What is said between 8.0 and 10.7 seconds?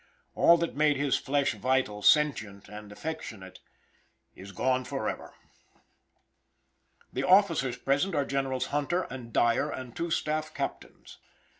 are Generals Hunter and Dyer and two staff